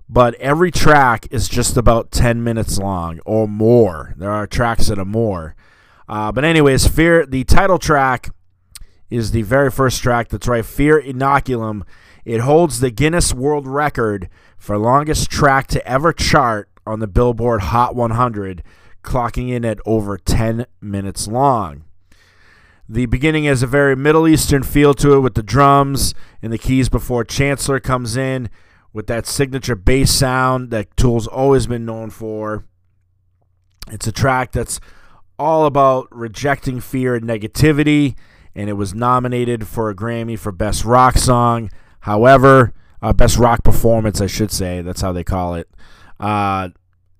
but 0.09 0.35
every 0.35 0.71
track 0.71 1.27
is 1.31 1.49
just 1.49 1.77
about 1.77 2.11
10 2.11 2.43
minutes 2.43 2.79
long 2.79 3.21
or 3.27 3.49
more. 3.49 4.15
There 4.17 4.31
are 4.31 4.47
tracks 4.47 4.87
that 4.87 4.99
are 4.99 5.05
more. 5.05 5.57
Uh, 6.09 6.31
but, 6.31 6.45
anyways, 6.45 6.87
Fear, 6.87 7.27
the 7.27 7.45
title 7.45 7.79
track 7.79 8.31
is 9.11 9.33
the 9.33 9.43
very 9.43 9.71
first 9.71 10.03
track. 10.03 10.29
That's 10.29 10.47
right, 10.47 10.65
Fear 10.65 11.03
Inoculum. 11.03 11.83
It 12.25 12.41
holds 12.41 12.81
the 12.81 12.91
Guinness 12.91 13.35
World 13.35 13.67
Record 13.67 14.29
for 14.57 14.79
longest 14.79 15.31
track 15.31 15.67
to 15.69 15.87
ever 15.87 16.13
chart 16.13 16.69
on 16.87 17.01
the 17.01 17.07
Billboard 17.09 17.63
Hot 17.63 17.97
100, 17.97 18.63
clocking 19.03 19.51
in 19.51 19.65
at 19.65 19.81
over 19.85 20.17
10 20.17 20.67
minutes 20.81 21.27
long. 21.27 21.85
The 22.89 23.07
beginning 23.07 23.45
has 23.45 23.65
a 23.65 23.67
very 23.67 23.97
Middle 23.97 24.29
Eastern 24.29 24.63
feel 24.63 24.95
to 24.95 25.15
it 25.15 25.21
with 25.21 25.35
the 25.35 25.43
drums 25.43 26.15
and 26.41 26.53
the 26.53 26.59
keys 26.59 26.89
before 26.89 27.25
Chancellor 27.25 27.81
comes 27.81 28.17
in 28.17 28.49
with 28.97 29.09
that 29.09 29.27
signature 29.27 29.77
bass 29.77 30.11
sound 30.11 30.71
that 30.71 30.97
Tool's 30.97 31.27
always 31.27 31.67
been 31.67 31.85
known 31.85 32.09
for. 32.09 32.65
It's 33.91 34.07
a 34.07 34.13
track 34.13 34.53
that's 34.53 34.81
all 35.39 35.67
about 35.67 36.09
rejecting 36.11 36.81
fear 36.81 37.15
and 37.15 37.27
negativity, 37.27 38.17
and 38.55 38.71
it 38.71 38.73
was 38.73 38.95
nominated 38.95 39.69
for 39.69 39.91
a 39.91 39.95
Grammy 39.95 40.39
for 40.39 40.51
Best 40.51 40.83
Rock 40.87 41.19
Song. 41.19 41.69
However, 42.01 42.73
uh, 43.03 43.13
Best 43.13 43.37
Rock 43.37 43.63
Performance, 43.63 44.23
I 44.23 44.29
should 44.29 44.51
say. 44.51 44.81
That's 44.81 45.03
how 45.03 45.13
they 45.13 45.25
call 45.25 45.57
it. 45.57 45.69
Uh, 46.19 46.71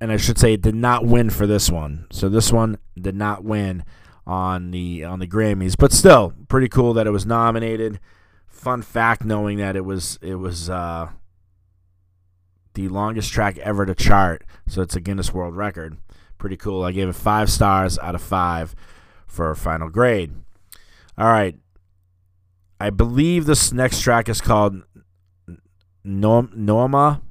and 0.01 0.11
I 0.11 0.17
should 0.17 0.39
say 0.39 0.55
it 0.55 0.63
did 0.63 0.75
not 0.75 1.05
win 1.05 1.29
for 1.29 1.47
this 1.47 1.69
one. 1.69 2.07
So 2.11 2.31
this 2.31 2.51
one 2.51 2.79
did 2.99 3.15
not 3.15 3.45
win 3.45 3.85
on 4.27 4.71
the 4.71 5.05
on 5.05 5.19
the 5.19 5.27
Grammys, 5.27 5.77
but 5.79 5.93
still 5.93 6.33
pretty 6.49 6.71
cool 6.71 6.95
that 6.95 7.07
it 7.07 7.11
was 7.11 7.27
nominated 7.27 8.01
fun 8.49 8.81
fact 8.81 9.25
knowing 9.25 9.59
that 9.59 9.77
it 9.77 9.85
was 9.85 10.19
it 10.23 10.37
was 10.37 10.71
uh, 10.71 11.11
the 12.77 12.89
longest 12.89 13.33
track 13.33 13.59
ever 13.59 13.87
to 13.87 13.95
chart, 13.95 14.45
so 14.69 14.83
it's 14.83 14.95
a 14.95 15.01
Guinness 15.01 15.33
World 15.33 15.57
Record. 15.57 15.97
Pretty 16.39 16.57
cool. 16.57 16.85
I 16.85 16.93
gave 16.93 17.09
it 17.09 17.15
five 17.15 17.51
stars 17.51 17.99
out 17.99 18.15
of 18.15 18.23
five 18.23 18.77
for 19.27 19.53
final 19.55 19.89
grade. 19.89 20.35
All 21.19 21.27
right. 21.27 21.57
I 22.79 22.91
believe 22.91 23.47
this 23.47 23.73
next 23.73 24.03
track 24.03 24.29
is 24.29 24.43
called 24.43 24.83
Pneuma. 26.05 27.23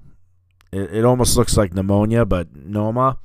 It, 0.72 0.96
it 0.96 1.06
almost 1.06 1.38
looks 1.38 1.56
like 1.56 1.74
pneumonia, 1.74 2.26
but 2.26 2.56
Pneuma. 2.56 3.20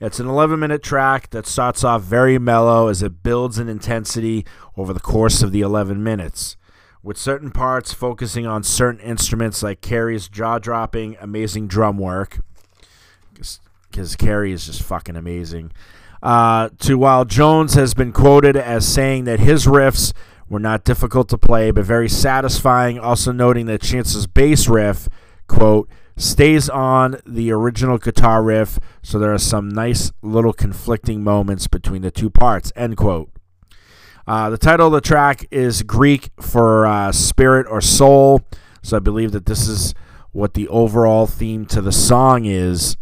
It's 0.00 0.18
an 0.18 0.26
11 0.26 0.58
minute 0.58 0.82
track 0.82 1.30
that 1.30 1.46
starts 1.46 1.84
off 1.84 2.02
very 2.02 2.38
mellow 2.38 2.88
as 2.88 3.02
it 3.02 3.22
builds 3.22 3.58
in 3.58 3.68
intensity 3.68 4.46
over 4.76 4.94
the 4.94 5.00
course 5.00 5.42
of 5.42 5.52
the 5.52 5.60
11 5.60 6.02
minutes, 6.02 6.56
with 7.06 7.16
certain 7.16 7.52
parts 7.52 7.92
focusing 7.92 8.48
on 8.48 8.64
certain 8.64 9.00
instruments 9.00 9.62
like 9.62 9.80
Carey's 9.80 10.28
jaw 10.28 10.58
dropping, 10.58 11.16
amazing 11.20 11.68
drum 11.68 11.98
work. 11.98 12.40
Because 13.32 14.16
Carey 14.16 14.50
is 14.50 14.66
just 14.66 14.82
fucking 14.82 15.14
amazing. 15.14 15.70
Uh, 16.20 16.68
to 16.80 16.98
while 16.98 17.24
Jones 17.24 17.74
has 17.74 17.94
been 17.94 18.12
quoted 18.12 18.56
as 18.56 18.92
saying 18.92 19.22
that 19.22 19.38
his 19.38 19.66
riffs 19.66 20.12
were 20.48 20.58
not 20.58 20.82
difficult 20.82 21.28
to 21.28 21.38
play, 21.38 21.70
but 21.70 21.84
very 21.84 22.08
satisfying, 22.08 22.98
also 22.98 23.30
noting 23.30 23.66
that 23.66 23.82
Chance's 23.82 24.26
bass 24.26 24.66
riff, 24.66 25.08
quote, 25.46 25.88
stays 26.16 26.68
on 26.68 27.20
the 27.24 27.52
original 27.52 27.98
guitar 27.98 28.42
riff, 28.42 28.80
so 29.00 29.20
there 29.20 29.32
are 29.32 29.38
some 29.38 29.68
nice 29.68 30.10
little 30.22 30.52
conflicting 30.52 31.22
moments 31.22 31.68
between 31.68 32.02
the 32.02 32.10
two 32.10 32.30
parts, 32.30 32.72
end 32.74 32.96
quote. 32.96 33.30
Uh, 34.26 34.50
the 34.50 34.58
title 34.58 34.88
of 34.88 34.92
the 34.92 35.00
track 35.00 35.46
is 35.52 35.82
Greek 35.84 36.30
for 36.40 36.84
uh, 36.84 37.12
spirit 37.12 37.64
or 37.70 37.80
soul, 37.80 38.44
so 38.82 38.96
I 38.96 39.00
believe 39.00 39.30
that 39.32 39.46
this 39.46 39.68
is 39.68 39.94
what 40.32 40.54
the 40.54 40.66
overall 40.68 41.26
theme 41.26 41.64
to 41.66 41.80
the 41.80 41.92
song 41.92 42.44
is 42.44 42.96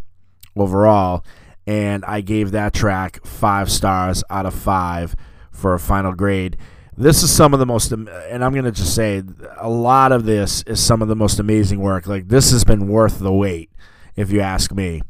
overall, 0.54 1.24
and 1.66 2.04
I 2.04 2.20
gave 2.20 2.50
that 2.50 2.74
track 2.74 3.24
five 3.24 3.70
stars 3.70 4.22
out 4.28 4.44
of 4.44 4.54
five 4.54 5.16
for 5.50 5.72
a 5.72 5.78
final 5.78 6.12
grade. 6.12 6.58
This 6.94 7.22
is 7.22 7.34
some 7.34 7.54
of 7.54 7.58
the 7.58 7.66
most, 7.66 7.90
and 7.90 8.08
I'm 8.44 8.52
going 8.52 8.66
to 8.66 8.70
just 8.70 8.94
say, 8.94 9.22
a 9.56 9.68
lot 9.68 10.12
of 10.12 10.26
this 10.26 10.62
is 10.64 10.78
some 10.78 11.00
of 11.00 11.08
the 11.08 11.16
most 11.16 11.40
amazing 11.40 11.80
work. 11.80 12.06
Like, 12.06 12.28
this 12.28 12.50
has 12.50 12.64
been 12.64 12.86
worth 12.86 13.18
the 13.18 13.32
wait, 13.32 13.70
if 14.14 14.30
you 14.30 14.40
ask 14.40 14.72
me. 14.72 15.00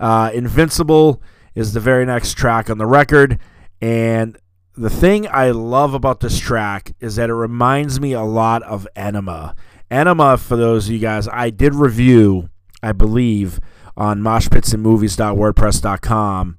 Uh, 0.00 0.30
Invincible 0.32 1.22
is 1.54 1.74
the 1.74 1.80
very 1.80 2.06
next 2.06 2.34
track 2.34 2.70
on 2.70 2.78
the 2.78 2.86
record, 2.86 3.38
and 3.82 4.38
the 4.80 4.88
thing 4.88 5.28
I 5.28 5.50
love 5.50 5.92
about 5.92 6.20
this 6.20 6.38
track 6.38 6.92
is 7.00 7.16
that 7.16 7.28
it 7.28 7.34
reminds 7.34 8.00
me 8.00 8.14
a 8.14 8.22
lot 8.22 8.62
of 8.62 8.88
Ænima. 8.96 9.54
Ænima, 9.90 10.38
for 10.38 10.56
those 10.56 10.86
of 10.86 10.92
you 10.92 10.98
guys, 10.98 11.28
I 11.28 11.50
did 11.50 11.74
review, 11.74 12.48
I 12.82 12.92
believe, 12.92 13.60
on 13.94 14.22
moshpitsandmovies.wordpress.com. 14.22 16.56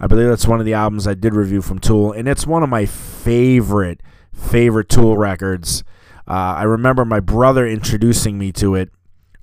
I 0.00 0.06
believe 0.06 0.28
that's 0.28 0.46
one 0.46 0.60
of 0.60 0.66
the 0.66 0.72
albums 0.72 1.06
I 1.06 1.12
did 1.12 1.34
review 1.34 1.60
from 1.60 1.78
Tool, 1.78 2.10
and 2.10 2.26
it's 2.26 2.46
one 2.46 2.62
of 2.62 2.70
my 2.70 2.86
favorite, 2.86 4.02
favorite 4.32 4.88
Tool 4.88 5.18
records. 5.18 5.84
Uh, 6.26 6.54
I 6.56 6.62
remember 6.62 7.04
my 7.04 7.20
brother 7.20 7.68
introducing 7.68 8.38
me 8.38 8.50
to 8.52 8.76
it 8.76 8.90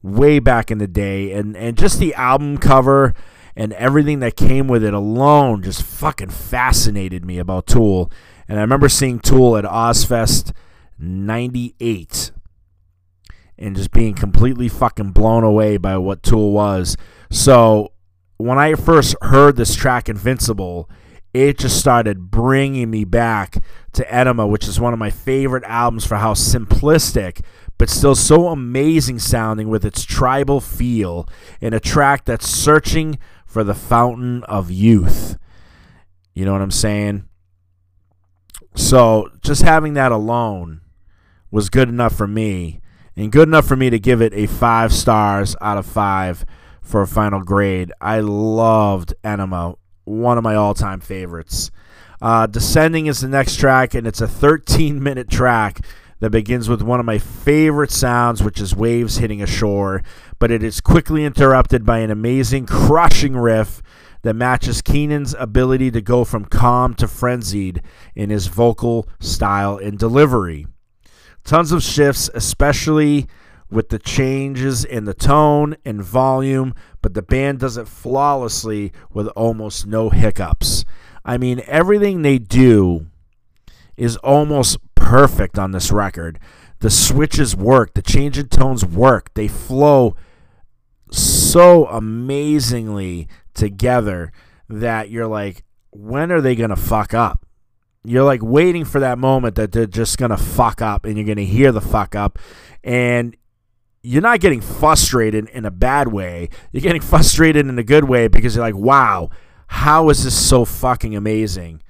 way 0.02 0.40
back 0.40 0.72
in 0.72 0.80
the 0.80 0.88
day, 0.88 1.32
and, 1.34 1.56
and 1.56 1.78
just 1.78 2.00
the 2.00 2.16
album 2.16 2.58
cover 2.58 3.14
and 3.56 3.74
everything 3.74 4.20
that 4.20 4.36
came 4.36 4.68
with 4.68 4.84
it 4.84 4.94
alone 4.94 5.64
just 5.64 5.84
fucking 5.84 6.30
fascinated 6.30 7.26
me 7.26 7.38
about 7.38 7.68
Tool. 7.68 8.12
And 8.48 8.60
I 8.60 8.62
remember 8.62 8.90
seeing 8.90 9.20
Tool 9.20 9.58
at 9.58 9.64
Ozzfest 9.64 10.52
98 11.00 12.32
and 13.58 13.76
just 13.76 13.92
being 13.92 14.14
completely 14.14 14.68
fucking 14.68 15.12
blown 15.12 15.44
away 15.44 15.78
by 15.78 15.98
what 15.98 16.24
Tool 16.24 16.52
was. 16.52 16.98
So 17.32 17.94
when 18.38 18.58
I 18.58 18.76
first 18.76 19.16
heard 19.22 19.56
this 19.56 19.76
track, 19.76 20.10
Invincible, 20.10 20.90
it 21.34 21.58
just 21.58 21.80
started 21.80 22.32
bringing 22.32 22.90
me 22.90 23.06
back 23.06 23.64
to 23.94 24.04
Ænima, 24.06 24.50
which 24.50 24.68
is 24.68 24.80
one 24.80 24.94
of 24.94 25.00
my 25.00 25.10
favorite 25.10 25.64
albums 25.66 26.06
for 26.06 26.18
how 26.18 26.34
simplistic 26.34 27.42
but 27.78 27.90
still 27.90 28.16
so 28.16 28.48
amazing 28.48 29.20
sounding 29.20 29.68
with 29.68 29.86
its 29.86 30.04
tribal 30.04 30.62
feel 30.62 31.28
in 31.60 31.74
a 31.74 31.80
track 31.80 32.26
that's 32.26 32.48
searching 32.48 33.20
for 33.56 33.64
the 33.64 33.74
fountain 33.74 34.44
of 34.50 34.70
youth. 34.70 35.38
You 36.34 36.44
know 36.44 36.52
what 36.52 36.62
I'm 36.62 36.72
saying? 36.72 37.24
So 38.76 39.30
just 39.42 39.62
having 39.62 39.94
that 39.94 40.12
alone 40.12 40.82
was 41.52 41.70
good 41.70 41.88
enough 41.88 42.14
for 42.14 42.28
me, 42.28 42.82
and 43.16 43.32
good 43.32 43.48
enough 43.48 43.66
for 43.66 43.78
me 43.78 43.90
to 43.90 43.98
give 43.98 44.22
it 44.22 44.34
a 44.34 44.46
five 44.46 44.92
stars 44.92 45.56
out 45.62 45.78
of 45.78 45.86
five 45.86 46.44
for 46.82 47.02
a 47.02 47.08
final 47.08 47.40
grade. 47.40 47.94
I 48.02 48.20
loved 48.20 49.14
Ænima, 49.24 49.78
one 50.04 50.38
of 50.38 50.44
my 50.44 50.56
all 50.56 50.74
time 50.74 51.00
favorites. 51.00 51.72
Uh, 52.22 52.48
Descending 52.48 53.06
is 53.06 53.22
the 53.22 53.30
next 53.30 53.56
track, 53.56 53.94
and 53.94 54.06
it's 54.06 54.20
a 54.20 54.28
13 54.28 55.02
minute 55.02 55.30
track 55.30 55.80
that 56.20 56.32
begins 56.32 56.68
with 56.68 56.82
one 56.82 57.00
of 57.00 57.06
my 57.06 57.20
favorite 57.20 57.92
sounds, 57.92 58.44
which 58.44 58.60
is 58.60 58.76
waves 58.76 59.18
hitting 59.18 59.42
a 59.42 59.48
shore, 59.48 60.04
but 60.40 60.52
it 60.52 60.64
is 60.64 60.82
quickly 60.82 61.26
interrupted 61.26 61.86
by 61.86 62.00
an 62.00 62.12
amazing, 62.12 62.66
crushing 62.66 63.36
riff 63.36 63.82
that 64.24 64.36
matches 64.36 64.82
Keenan's 64.82 65.36
ability 65.38 65.92
to 65.92 66.02
go 66.02 66.26
from 66.26 66.46
calm 66.46 66.94
to 66.96 67.08
frenzied 67.08 67.82
in 68.16 68.30
his 68.30 68.48
vocal 68.48 69.08
style 69.20 69.78
and 69.78 70.00
delivery. 70.00 70.66
Tons 71.44 71.72
of 71.72 71.84
shifts, 71.84 72.30
especially 72.34 73.28
with 73.70 73.90
the 73.90 74.00
changes 74.00 74.84
in 74.84 75.06
the 75.06 75.14
tone 75.14 75.76
and 75.86 76.02
volume, 76.02 76.74
but 77.02 77.14
the 77.14 77.22
band 77.22 77.60
does 77.60 77.78
it 77.78 77.88
flawlessly 77.88 78.92
with 79.14 79.28
almost 79.30 79.86
no 79.86 80.10
hiccups. 80.10 80.86
I 81.24 81.38
mean, 81.38 81.62
everything 81.68 82.22
they 82.22 82.40
do 82.40 83.08
is 83.98 84.18
almost 84.18 84.78
perfect 84.96 85.60
on 85.60 85.72
this 85.72 85.92
record. 85.92 86.40
The 86.80 86.90
switches 86.90 87.56
work, 87.56 87.94
the 87.94 88.02
change 88.02 88.38
in 88.38 88.48
tones 88.48 88.86
work, 88.86 89.34
they 89.34 89.48
flow 89.48 90.16
so 91.12 91.86
amazingly 91.88 93.28
together 93.54 94.32
that 94.70 95.10
you're 95.10 95.28
like, 95.28 95.64
when 95.92 96.32
are 96.32 96.42
they 96.42 96.56
going 96.56 96.70
to 96.70 96.76
fuck 96.76 97.14
up? 97.14 97.46
You're 98.04 98.24
like 98.24 98.44
waiting 98.44 98.86
for 98.86 99.00
that 99.00 99.18
moment 99.18 99.56
that 99.56 99.72
they're 99.72 99.88
just 99.88 100.18
going 100.18 100.32
to 100.32 100.38
fuck 100.38 100.82
up 100.82 101.06
and 101.06 101.18
you're 101.18 101.26
going 101.26 101.38
to 101.38 101.46
hear 101.46 101.72
the 101.72 101.82
fuck 101.82 102.16
up. 102.16 102.38
And 102.84 103.36
you're 104.04 104.22
not 104.22 104.40
getting 104.40 104.62
frustrated 104.62 105.50
in 105.50 105.66
a 105.66 105.72
bad 105.72 106.10
way. 106.10 106.50
You're 106.72 106.82
getting 106.82 107.02
frustrated 107.02 107.66
in 107.66 107.80
a 107.80 107.84
good 107.84 108.04
way 108.04 108.28
because 108.28 108.56
you're 108.56 108.64
like, 108.64 108.76
wow, 108.76 109.32
how 109.68 110.10
is 110.10 110.24
this 110.24 110.38
so 110.38 110.66
fucking 110.66 111.16
amazing? 111.16 111.82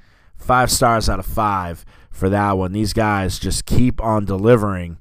Five 0.46 0.70
stars 0.70 1.10
out 1.10 1.18
of 1.18 1.26
five 1.26 1.84
for 2.12 2.30
that 2.30 2.52
one. 2.52 2.72
These 2.72 2.94
guys 2.94 3.40
just 3.40 3.66
keep 3.66 4.00
on 4.00 4.26
delivering. 4.26 5.00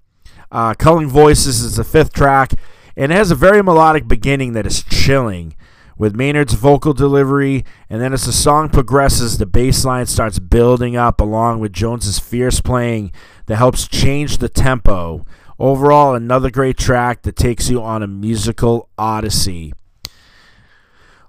Uh, 0.50 0.72
Culling 0.72 1.08
Voices 1.08 1.60
is 1.60 1.76
the 1.76 1.84
fifth 1.84 2.14
track, 2.14 2.52
and 2.96 3.12
it 3.12 3.14
has 3.14 3.30
a 3.30 3.34
very 3.34 3.62
melodic 3.62 4.08
beginning 4.08 4.54
that 4.54 4.66
is 4.66 4.82
chilling 4.82 5.54
with 5.98 6.16
Maynard's 6.16 6.54
vocal 6.54 6.94
delivery, 6.94 7.62
and 7.90 8.00
then 8.00 8.14
as 8.14 8.24
the 8.24 8.32
song 8.32 8.70
progresses, 8.70 9.36
the 9.36 9.44
bass 9.44 9.84
line 9.84 10.06
starts 10.06 10.38
building 10.38 10.96
up 10.96 11.20
along 11.20 11.60
with 11.60 11.74
Jones's 11.74 12.18
fierce 12.18 12.62
playing 12.62 13.12
that 13.44 13.56
helps 13.56 13.86
change 13.86 14.38
the 14.38 14.48
tempo. 14.48 15.26
Overall, 15.58 16.14
another 16.14 16.50
great 16.50 16.78
track 16.78 17.20
that 17.22 17.36
takes 17.36 17.68
you 17.68 17.82
on 17.82 18.02
a 18.02 18.06
musical 18.08 18.88
odyssey. 18.96 19.74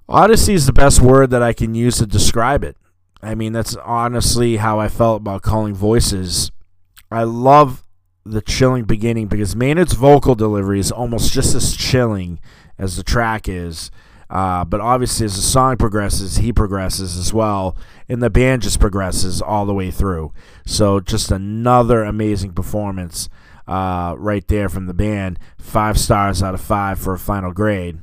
Odyssey 0.08 0.54
is 0.54 0.64
the 0.64 0.72
best 0.72 1.02
word 1.02 1.28
that 1.30 1.42
I 1.42 1.52
can 1.52 1.74
use 1.74 1.98
to 1.98 2.06
describe 2.06 2.64
it. 2.64 2.78
I 3.26 3.34
mean, 3.34 3.52
that's 3.52 3.74
honestly 3.76 4.58
how 4.58 4.78
I 4.78 4.88
felt 4.88 5.20
about 5.22 5.42
Culling 5.42 5.74
Voices. 5.74 6.52
I 7.10 7.24
love 7.24 7.82
the 8.24 8.40
chilling 8.40 8.84
beginning 8.84 9.26
because 9.26 9.56
Maynard's 9.56 9.94
vocal 9.94 10.36
delivery 10.36 10.78
is 10.78 10.92
almost 10.92 11.32
just 11.32 11.52
as 11.54 11.76
chilling 11.76 12.38
as 12.78 12.96
the 12.96 13.02
track 13.02 13.48
is. 13.48 13.90
Uh, 14.30 14.64
but 14.64 14.80
obviously, 14.80 15.26
as 15.26 15.34
the 15.34 15.42
song 15.42 15.76
progresses, 15.76 16.36
he 16.36 16.52
progresses 16.52 17.16
as 17.16 17.32
well, 17.32 17.76
and 18.08 18.22
the 18.22 18.30
band 18.30 18.62
just 18.62 18.78
progresses 18.78 19.42
all 19.42 19.66
the 19.66 19.74
way 19.74 19.90
through. 19.90 20.32
So, 20.64 21.00
just 21.00 21.32
another 21.32 22.04
amazing 22.04 22.52
performance 22.52 23.28
uh, 23.66 24.14
right 24.18 24.46
there 24.46 24.68
from 24.68 24.86
the 24.86 24.94
band. 24.94 25.40
Five 25.58 25.98
stars 25.98 26.44
out 26.44 26.54
of 26.54 26.60
five 26.60 26.98
for 26.98 27.14
a 27.14 27.18
final 27.18 27.52
grade. 27.52 27.98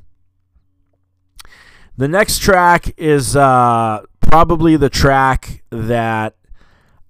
The 1.96 2.08
next 2.08 2.39
track 2.39 2.94
is 2.98 3.36
uh, 3.36 4.03
probably 4.34 4.75
the 4.75 4.90
track 4.90 5.62
that 5.70 6.36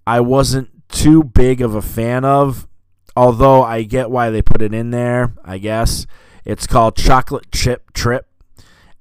I 0.06 0.20
wasn't 0.20 0.70
too 0.90 1.24
big 1.24 1.62
of 1.62 1.74
a 1.74 1.82
fan 1.82 2.26
of, 2.26 2.68
although 3.16 3.64
I 3.64 3.84
get 3.84 4.12
why 4.12 4.30
they 4.30 4.42
put 4.42 4.62
it 4.62 4.74
in 4.74 4.92
there, 4.92 5.34
I 5.42 5.58
guess. 5.58 6.06
It's 6.44 6.68
called 6.68 6.98
Chocolate 6.98 7.50
Chip 7.50 7.94
Trip, 7.94 8.28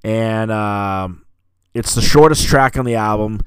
and 0.05 0.53
um, 0.53 1.25
it's 1.73 1.95
the 1.95 2.01
shortest 2.01 2.47
track 2.47 2.77
on 2.77 2.85
the 2.85 2.95
album. 2.95 3.41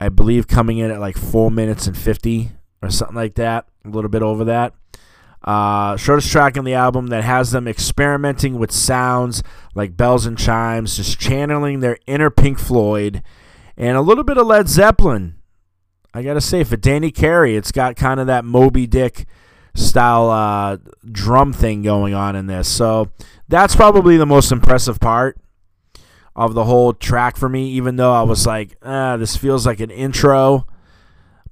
I 0.00 0.08
believe 0.08 0.48
coming 0.48 0.78
in 0.78 0.90
at 0.90 0.98
like 0.98 1.18
4 1.18 1.50
minutes 1.50 1.86
and 1.86 1.94
50 1.94 2.50
or 2.80 2.88
something 2.88 3.14
like 3.14 3.34
that, 3.34 3.66
a 3.84 3.90
little 3.90 4.08
bit 4.08 4.22
over 4.22 4.44
that. 4.44 4.72
Uh, 5.44 5.98
shortest 5.98 6.32
track 6.32 6.56
on 6.56 6.64
the 6.64 6.72
album 6.72 7.08
that 7.08 7.24
has 7.24 7.50
them 7.50 7.68
experimenting 7.68 8.58
with 8.58 8.72
sounds 8.72 9.42
like 9.74 9.98
bells 9.98 10.24
and 10.24 10.38
chimes, 10.38 10.96
just 10.96 11.20
channeling 11.20 11.80
their 11.80 11.98
inner 12.06 12.30
Pink 12.30 12.58
Floyd, 12.58 13.22
and 13.76 13.96
a 13.96 14.02
little 14.02 14.24
bit 14.24 14.38
of 14.38 14.46
Led 14.46 14.68
Zeppelin. 14.68 15.36
I 16.14 16.22
gotta 16.22 16.40
say, 16.40 16.62
for 16.64 16.76
Danny 16.76 17.10
Carey, 17.10 17.56
it's 17.56 17.72
got 17.72 17.96
kind 17.96 18.20
of 18.20 18.26
that 18.26 18.44
Moby 18.44 18.86
Dick 18.86 19.26
style 19.74 20.28
uh, 20.28 20.76
drum 21.10 21.52
thing 21.52 21.82
going 21.82 22.12
on 22.12 22.36
in 22.36 22.46
this. 22.46 22.68
So 22.68 23.10
that's 23.48 23.74
probably 23.74 24.16
the 24.16 24.26
most 24.26 24.52
impressive 24.52 25.00
part 25.00 25.38
of 26.36 26.54
the 26.54 26.64
whole 26.64 26.92
track 26.92 27.36
for 27.36 27.48
me, 27.48 27.68
even 27.70 27.96
though 27.96 28.12
I 28.12 28.22
was 28.22 28.46
like, 28.46 28.76
ah, 28.82 29.16
this 29.16 29.36
feels 29.36 29.66
like 29.66 29.80
an 29.80 29.90
intro, 29.90 30.66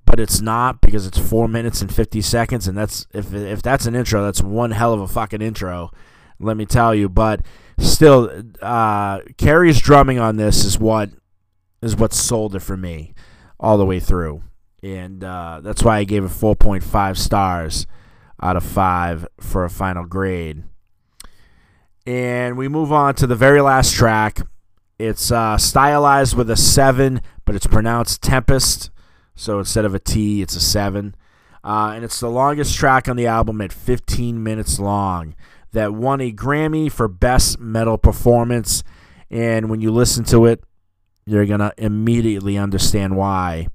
but 0.07 0.19
it's 0.19 0.41
not 0.41 0.81
because 0.81 1.07
it's 1.07 1.19
four 1.19 1.49
minutes 1.49 1.81
and 1.81 1.95
fifty 1.95 2.21
seconds, 2.21 2.67
and 2.67 2.77
that's 2.77 3.07
if 3.13 3.33
if 3.33 3.63
that's 3.63 3.87
an 3.87 3.95
intro, 3.95 4.23
that's 4.23 4.43
one 4.43 4.73
hell 4.73 4.93
of 4.93 5.01
a 5.01 5.09
fucking 5.09 5.43
intro, 5.43 5.91
let 6.39 6.57
me 6.57 6.67
tell 6.67 6.95
you. 6.95 7.09
But 7.09 7.41
still, 7.79 8.31
uh, 8.61 9.21
Carey's 9.39 9.81
drumming 9.81 10.19
on 10.19 10.37
this 10.37 10.65
is 10.65 10.79
what 10.79 11.11
is 11.83 11.97
what 11.97 12.13
sold 12.13 12.55
it 12.55 12.61
for 12.61 12.77
me 12.77 13.15
all 13.59 13.79
the 13.79 13.87
way 13.87 14.01
through, 14.01 14.43
and 14.83 15.23
uh, 15.23 15.61
that's 15.63 15.83
why 15.83 15.99
I 15.99 16.05
gave 16.05 16.25
it 16.25 16.31
four 16.31 16.57
point 16.57 16.83
five 16.83 17.19
stars 17.19 17.87
out 18.43 18.57
of 18.57 18.65
five 18.65 19.27
for 19.39 19.65
a 19.65 19.71
final 19.71 20.05
grade. 20.05 20.65
And 22.07 22.57
we 22.57 22.69
move 22.69 22.93
on 22.93 23.15
to 23.17 23.27
the 23.27 23.37
very 23.37 23.61
last 23.61 23.95
track. 23.95 24.41
It's 24.99 25.31
uh, 25.31 25.59
stylized 25.59 26.37
with 26.37 26.51
a 26.51 26.57
seven, 26.57 27.21
but 27.45 27.55
it's 27.55 27.67
pronounced 27.67 28.23
Tempest. 28.23 28.91
So 29.35 29.59
instead 29.59 29.85
of 29.85 29.95
a 29.95 29.99
T, 29.99 30.43
it's 30.43 30.57
a 30.57 30.61
seven. 30.61 31.15
Uh, 31.63 31.93
and 31.95 32.05
it's 32.05 32.21
the 32.21 32.31
longest 32.31 32.77
track 32.77 33.09
on 33.09 33.17
the 33.17 33.27
album 33.27 33.61
at 33.61 33.73
15 33.73 34.43
minutes 34.43 34.79
long. 34.79 35.35
That 35.73 35.95
won 35.95 36.21
a 36.21 36.33
Grammy 36.33 36.91
for 36.91 37.07
Best 37.07 37.61
Metal 37.61 37.97
Performance. 37.97 38.83
And 39.31 39.71
when 39.71 39.81
you 39.81 39.93
listen 39.93 40.25
to 40.25 40.47
it, 40.47 40.65
you're 41.27 41.47
going 41.47 41.61
to 41.61 41.73
immediately 41.77 42.59
understand 42.59 43.17
why. 43.17 43.69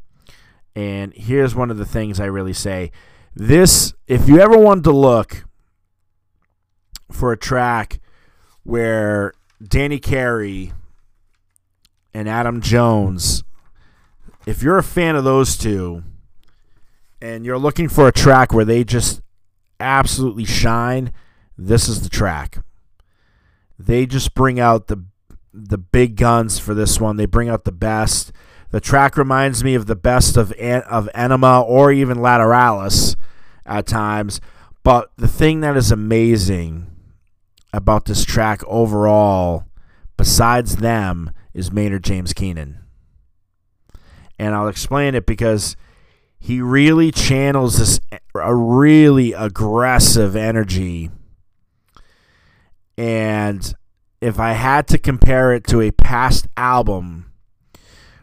And 0.75 1.13
here's 1.13 1.55
one 1.55 1.71
of 1.71 1.77
the 1.77 1.85
things 1.85 2.19
I 2.19 2.25
really 2.25 2.53
say. 2.53 2.91
This, 3.33 3.93
if 4.07 4.27
you 4.27 4.39
ever 4.39 4.57
wanted 4.57 4.83
to 4.85 4.91
look 4.91 5.45
for 7.11 7.31
a 7.31 7.37
track 7.37 7.99
where 8.63 9.33
Danny 9.65 9.99
Carey 9.99 10.73
and 12.13 12.27
Adam 12.27 12.61
Jones, 12.61 13.43
if 14.45 14.61
you're 14.61 14.77
a 14.77 14.83
fan 14.83 15.15
of 15.15 15.23
those 15.23 15.57
two 15.57 16.03
and 17.21 17.45
you're 17.45 17.57
looking 17.57 17.89
for 17.89 18.07
a 18.07 18.11
track 18.11 18.53
where 18.53 18.65
they 18.65 18.83
just 18.83 19.21
absolutely 19.79 20.45
shine, 20.45 21.11
this 21.57 21.87
is 21.87 22.01
the 22.01 22.09
track. 22.09 22.59
They 23.77 24.05
just 24.05 24.33
bring 24.33 24.59
out 24.59 24.87
the 24.87 25.05
the 25.55 25.77
big 25.77 26.17
guns 26.17 26.59
for 26.59 26.73
this 26.73 26.99
one. 26.99 27.15
They 27.15 27.25
bring 27.25 27.49
out 27.49 27.63
the 27.63 27.71
best. 27.71 28.31
The 28.71 28.81
track 28.81 29.15
reminds 29.15 29.63
me 29.63 29.73
of 29.75 29.85
the 29.85 29.95
best 29.95 30.35
of 30.35 30.51
of 30.51 31.09
Ænima 31.15 31.63
or 31.63 31.91
even 31.91 32.17
Lateralus 32.17 33.15
at 33.65 33.87
times. 33.87 34.41
But 34.83 35.11
the 35.15 35.27
thing 35.27 35.61
that 35.61 35.77
is 35.77 35.91
amazing 35.91 36.87
about 37.73 38.05
this 38.05 38.23
track 38.25 38.61
overall, 38.67 39.65
besides 40.17 40.77
them, 40.77 41.31
is 41.53 41.71
Maynard 41.71 42.03
James 42.03 42.33
Keenan. 42.33 42.79
And 44.37 44.53
I'll 44.53 44.67
explain 44.67 45.15
it 45.15 45.25
because 45.25 45.75
he 46.37 46.61
really 46.61 47.11
channels 47.11 47.77
this 47.77 47.99
a 48.35 48.53
really 48.53 49.31
aggressive 49.33 50.35
energy. 50.35 51.09
And 52.97 53.73
if 54.21 54.39
I 54.39 54.53
had 54.53 54.87
to 54.87 54.97
compare 54.97 55.53
it 55.53 55.65
to 55.67 55.81
a 55.81 55.91
past 55.91 56.47
album, 56.57 57.31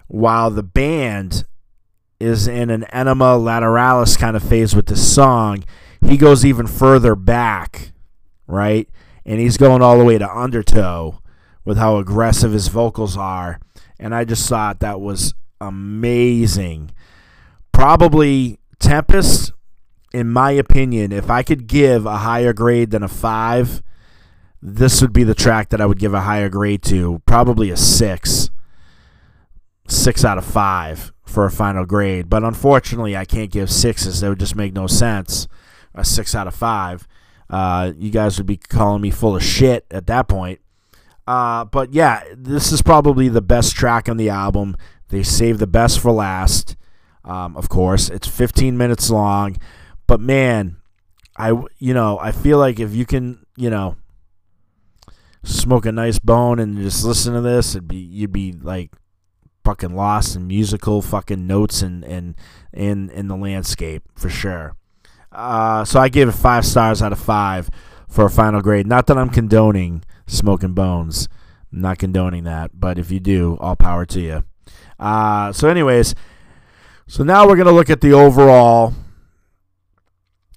while 0.08 0.50
the 0.50 0.62
band 0.62 1.46
is 2.20 2.46
in 2.46 2.70
an 2.70 2.84
Ænima 2.92 3.38
Lateralus 3.40 4.18
kind 4.18 4.36
of 4.36 4.42
phase 4.42 4.76
with 4.76 4.86
this 4.86 5.14
song, 5.14 5.64
he 6.00 6.16
goes 6.16 6.44
even 6.44 6.66
further 6.66 7.14
back, 7.14 7.92
right? 8.46 8.88
And 9.24 9.40
he's 9.40 9.56
going 9.56 9.82
all 9.82 9.98
the 9.98 10.04
way 10.04 10.18
to 10.18 10.38
undertow 10.38 11.20
with 11.64 11.78
how 11.78 11.96
aggressive 11.96 12.52
his 12.52 12.68
vocals 12.68 13.16
are. 13.16 13.60
And 13.98 14.14
I 14.14 14.24
just 14.24 14.48
thought 14.48 14.80
that 14.80 15.00
was 15.00 15.34
amazing. 15.60 16.90
Probably 17.72 18.58
Tempest, 18.78 19.52
in 20.12 20.28
my 20.28 20.50
opinion, 20.50 21.12
if 21.12 21.30
I 21.30 21.42
could 21.42 21.66
give 21.66 22.04
a 22.04 22.18
higher 22.18 22.52
grade 22.52 22.90
than 22.90 23.04
a 23.04 23.08
five, 23.08 23.82
this 24.62 25.02
would 25.02 25.12
be 25.12 25.24
the 25.24 25.34
track 25.34 25.70
that 25.70 25.80
I 25.80 25.86
would 25.86 25.98
give 25.98 26.14
a 26.14 26.20
higher 26.20 26.48
grade 26.48 26.82
to. 26.84 27.20
Probably 27.26 27.70
a 27.70 27.76
six. 27.76 28.50
Six 29.88 30.24
out 30.24 30.38
of 30.38 30.44
five 30.44 31.12
for 31.24 31.44
a 31.44 31.50
final 31.50 31.84
grade. 31.84 32.30
But 32.30 32.44
unfortunately, 32.44 33.16
I 33.16 33.24
can't 33.24 33.50
give 33.50 33.70
sixes. 33.70 34.20
That 34.20 34.28
would 34.28 34.38
just 34.38 34.54
make 34.54 34.72
no 34.72 34.86
sense. 34.86 35.48
A 35.94 36.04
six 36.04 36.34
out 36.34 36.46
of 36.46 36.54
five. 36.54 37.08
Uh, 37.50 37.92
you 37.98 38.10
guys 38.10 38.38
would 38.38 38.46
be 38.46 38.56
calling 38.56 39.02
me 39.02 39.10
full 39.10 39.34
of 39.34 39.42
shit 39.42 39.84
at 39.90 40.06
that 40.06 40.28
point. 40.28 40.60
Uh, 41.26 41.64
but 41.64 41.92
yeah, 41.92 42.22
this 42.34 42.72
is 42.72 42.82
probably 42.82 43.28
the 43.28 43.42
best 43.42 43.74
track 43.74 44.08
on 44.08 44.16
the 44.16 44.28
album. 44.28 44.76
They 45.08 45.22
saved 45.22 45.58
the 45.58 45.66
best 45.66 45.98
for 45.98 46.12
last. 46.12 46.76
Um, 47.24 47.56
of 47.56 47.68
course, 47.68 48.08
it's 48.08 48.26
15 48.26 48.76
minutes 48.76 49.10
long, 49.10 49.56
but 50.06 50.20
man, 50.20 50.78
I 51.36 51.50
you 51.78 51.94
know 51.94 52.18
I 52.18 52.32
feel 52.32 52.58
like 52.58 52.80
if 52.80 52.94
you 52.94 53.06
can 53.06 53.46
you 53.56 53.70
know 53.70 53.96
smoke 55.44 55.86
a 55.86 55.92
nice 55.92 56.18
bone 56.18 56.58
and 56.58 56.76
just 56.76 57.04
listen 57.04 57.34
to 57.34 57.40
this, 57.40 57.74
it'd 57.74 57.88
be 57.88 57.96
you'd 57.96 58.32
be 58.32 58.52
like 58.52 58.90
fucking 59.64 59.94
lost 59.94 60.34
in 60.34 60.46
musical 60.46 61.00
fucking 61.02 61.46
notes 61.46 61.82
and 61.82 62.04
and 62.04 62.34
in 62.72 63.10
in 63.10 63.28
the 63.28 63.36
landscape 63.36 64.02
for 64.14 64.28
sure. 64.28 64.76
Uh, 65.30 65.84
so 65.84 65.98
I 65.98 66.08
gave 66.08 66.28
it 66.28 66.32
five 66.32 66.64
stars 66.64 67.00
out 67.00 67.12
of 67.12 67.18
five 67.18 67.70
for 68.08 68.26
a 68.26 68.30
final 68.30 68.60
grade. 68.60 68.86
Not 68.86 69.06
that 69.06 69.16
I'm 69.16 69.30
condoning 69.30 70.04
smoking 70.26 70.74
bones. 70.74 71.28
I'm 71.72 71.80
not 71.80 71.98
condoning 71.98 72.44
that, 72.44 72.72
but 72.74 72.98
if 72.98 73.10
you 73.10 73.20
do, 73.20 73.56
all 73.60 73.76
power 73.76 74.04
to 74.06 74.20
you. 74.20 74.42
Uh, 74.98 75.52
so, 75.52 75.68
anyways, 75.68 76.14
so 77.06 77.24
now 77.24 77.46
we're 77.46 77.56
gonna 77.56 77.72
look 77.72 77.90
at 77.90 78.00
the 78.00 78.12
overall. 78.12 78.94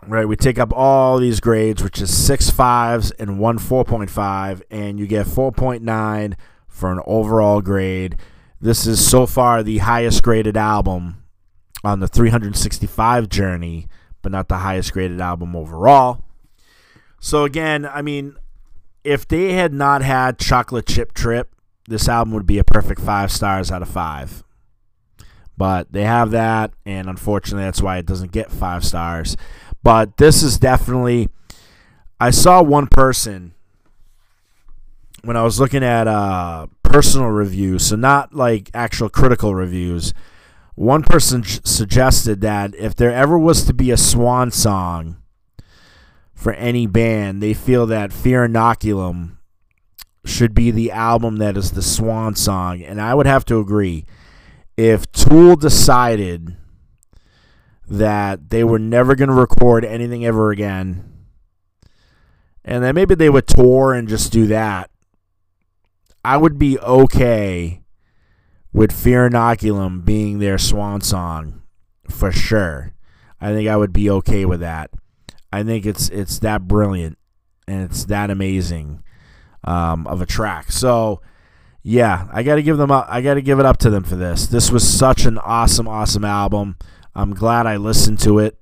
Right, 0.08 0.28
we 0.28 0.36
take 0.36 0.60
up 0.60 0.72
all 0.72 1.18
these 1.18 1.40
grades, 1.40 1.84
which 1.84 2.00
is 2.00 2.16
six 2.16 2.52
fives 2.52 3.10
and 3.12 3.40
one 3.40 3.58
4.5, 3.58 4.62
and 4.70 5.00
you 5.00 5.08
get 5.08 5.26
4.9 5.26 6.36
for 6.68 6.92
an 6.92 7.00
overall 7.08 7.62
grade. 7.62 8.18
This 8.62 8.86
is 8.86 9.06
so 9.06 9.26
far 9.26 9.64
the 9.64 9.80
highest 9.80 10.22
graded 10.22 10.58
album 10.58 11.24
on 11.84 12.02
the 12.02 12.08
365 12.08 13.30
journey, 13.30 13.88
but 14.22 14.32
not 14.32 14.48
the 14.48 14.58
highest 14.58 14.94
graded 14.94 15.20
album 15.20 15.56
overall. 15.56 16.24
So 17.20 17.44
again, 17.44 17.86
I 17.86 18.04
mean, 18.04 18.36
if 19.04 19.28
they 19.28 19.54
had 19.54 19.74
not 19.74 20.04
had 20.04 20.38
Chocolate 20.38 20.86
Chip 20.86 21.14
Trip, 21.14 21.50
this 21.88 22.08
album 22.08 22.34
would 22.36 22.46
be 22.46 22.60
a 22.60 22.64
perfect 22.64 23.02
five 23.02 23.32
stars 23.32 23.72
out 23.72 23.82
of 23.82 23.90
five. 23.90 24.44
But 25.58 25.92
they 25.92 26.04
have 26.04 26.32
that, 26.32 26.74
and 26.86 27.08
unfortunately, 27.08 27.64
that's 27.64 27.82
why 27.82 27.98
it 27.98 28.06
doesn't 28.06 28.32
get 28.32 28.52
five 28.52 28.84
stars. 28.84 29.38
But 29.86 30.18
this 30.18 30.42
is 30.42 30.58
definitely. 30.58 31.30
I 32.20 32.32
saw 32.32 32.64
one 32.64 32.88
person 32.88 33.54
when 35.24 35.38
I 35.38 35.44
was 35.44 35.60
looking 35.60 35.84
at 35.84 36.08
uh, 36.08 36.66
personal 36.82 37.28
reviews, 37.28 37.86
so 37.86 37.96
not 37.96 38.34
like 38.34 38.72
actual 38.74 39.10
critical 39.10 39.54
reviews. 39.54 40.12
One 40.74 41.04
person 41.04 41.44
suggested 41.44 42.42
that 42.42 42.74
if 42.74 42.96
there 42.96 43.14
ever 43.14 43.38
was 43.38 43.64
to 43.66 43.76
be 43.76 43.92
a 43.92 43.98
swan 43.98 44.50
song 44.50 45.18
for 46.34 46.54
any 46.54 46.88
band, 46.88 47.44
they 47.44 47.54
feel 47.54 47.86
that 47.86 48.12
Fear 48.12 48.48
Inoculum 48.48 49.38
should 50.26 50.56
be 50.56 50.72
the 50.72 50.90
album 50.90 51.38
that 51.38 51.56
is 51.58 51.74
the 51.74 51.84
swan 51.84 52.36
song. 52.36 52.82
And 52.82 53.00
I 53.00 53.14
would 53.14 53.28
have 53.28 53.46
to 53.46 53.60
agree. 53.60 54.06
If 54.78 55.12
Tool 55.12 55.56
decided 55.56 56.58
that 57.88 58.50
they 58.50 58.64
were 58.64 58.80
never 58.80 59.16
going 59.16 59.30
to 59.30 59.36
record 59.36 59.86
anything 59.86 60.26
ever 60.26 60.52
again, 60.52 61.12
and 62.64 62.84
then 62.84 62.96
maybe 62.96 63.16
they 63.16 63.30
would 63.30 63.48
tour 63.48 63.94
and 63.94 64.08
just 64.08 64.32
do 64.32 64.48
that, 64.48 64.90
I 66.24 66.38
would 66.38 66.58
be 66.58 66.80
okay 66.80 67.84
with 68.74 68.92
Fear 68.92 69.30
Inoculum 69.30 70.04
being 70.04 70.40
their 70.40 70.58
swan 70.58 71.02
song 71.02 71.62
for 72.10 72.32
sure. 72.32 72.94
I 73.40 73.54
think 73.54 73.70
I 73.70 73.78
would 73.78 73.94
be 73.94 74.10
okay 74.10 74.46
with 74.46 74.60
that. 74.62 74.92
I 75.54 75.64
think 75.64 75.86
it's 75.86 76.10
it's 76.10 76.40
that 76.40 76.68
brilliant 76.68 77.18
and 77.68 77.84
it's 77.84 78.06
that 78.06 78.30
amazing 78.30 79.04
um, 79.64 80.08
of 80.08 80.22
a 80.22 80.26
track. 80.26 80.72
So 80.72 81.22
yeah, 81.84 82.28
I 82.34 82.42
got 82.42 82.56
to 82.56 82.64
give 82.64 82.78
them 82.78 82.92
up. 82.92 83.06
I 83.10 83.22
got 83.22 83.36
to 83.36 83.42
give 83.42 83.60
it 83.60 83.66
up 83.66 83.78
to 83.78 83.90
them 83.90 84.04
for 84.04 84.16
this. 84.16 84.48
This 84.48 84.72
was 84.72 84.88
such 84.88 85.26
an 85.26 85.38
awesome, 85.38 85.88
awesome 85.88 86.26
album. 86.26 86.78
I'm 87.16 87.34
glad 87.34 87.66
I 87.66 87.78
listened 87.78 88.20
to 88.20 88.40
it. 88.40 88.58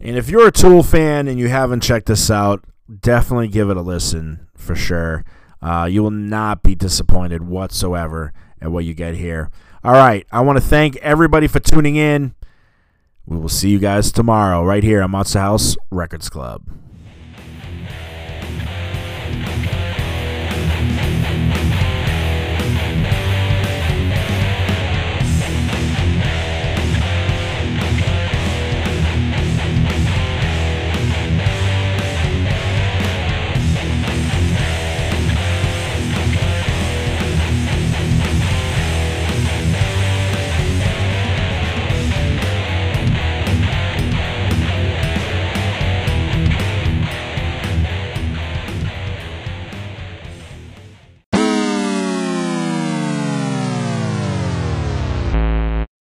And 0.00 0.16
if 0.16 0.28
you're 0.28 0.48
a 0.48 0.52
Tool 0.52 0.82
fan 0.82 1.28
and 1.28 1.38
you 1.38 1.48
haven't 1.48 1.82
checked 1.82 2.06
this 2.06 2.30
out, 2.30 2.64
definitely 3.00 3.48
give 3.48 3.70
it 3.70 3.76
a 3.76 3.82
listen 3.82 4.48
for 4.56 4.74
sure. 4.74 5.24
Uh, 5.62 5.88
you 5.90 6.02
will 6.02 6.10
not 6.10 6.62
be 6.62 6.74
disappointed 6.74 7.42
whatsoever 7.46 8.32
at 8.60 8.70
what 8.70 8.84
you 8.84 8.92
get 8.92 9.14
here. 9.14 9.50
All 9.82 9.92
right. 9.92 10.26
I 10.32 10.40
want 10.40 10.58
to 10.58 10.64
thank 10.64 10.96
everybody 10.96 11.46
for 11.46 11.60
tuning 11.60 11.96
in. 11.96 12.34
We 13.24 13.38
will 13.38 13.48
see 13.48 13.70
you 13.70 13.78
guys 13.78 14.12
tomorrow 14.12 14.62
right 14.62 14.82
here 14.82 15.02
on 15.02 15.12
Monster 15.12 15.40
House 15.40 15.76
Records 15.90 16.28
Club. 16.28 16.62